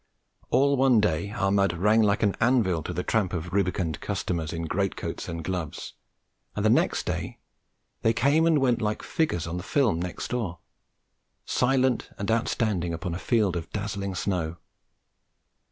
All 0.49 0.77
one 0.77 0.99
day 0.99 1.29
our 1.29 1.51
mud 1.51 1.73
rang 1.73 2.01
like 2.01 2.23
an 2.23 2.35
anvil 2.39 2.81
to 2.81 2.91
the 2.91 3.03
tramp 3.03 3.33
of 3.33 3.53
rubicund 3.53 3.99
customers 4.01 4.51
in 4.51 4.63
greatcoats 4.65 5.29
and 5.29 5.43
gloves; 5.43 5.93
and 6.55 6.65
the 6.65 6.71
next 6.71 7.05
day 7.05 7.37
they 8.01 8.11
came 8.11 8.47
and 8.47 8.57
went 8.57 8.81
like 8.81 9.03
figures 9.03 9.45
on 9.45 9.57
the 9.57 9.61
film 9.61 10.01
next 10.01 10.29
door, 10.29 10.57
silent 11.45 12.09
and 12.17 12.31
outstanding 12.31 12.95
upon 12.95 13.13
a 13.13 13.19
field 13.19 13.55
of 13.55 13.69
dazzling 13.71 14.15
snow. 14.15 14.57